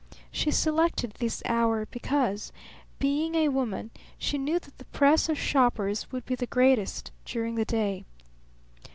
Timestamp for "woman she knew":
3.49-4.57